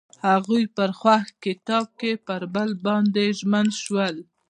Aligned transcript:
هغوی 0.29 0.63
په 0.75 0.85
خوښ 0.99 1.25
کتاب 1.43 1.85
کې 1.99 2.11
پر 2.27 2.41
بل 2.53 2.69
باندې 2.85 3.25
ژمن 3.39 3.67
شول. 3.81 4.15